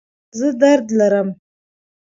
[0.39, 1.29] زه درد لرم